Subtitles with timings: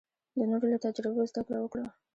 [0.35, 1.85] د نورو له تجربو زده کړه وکړه.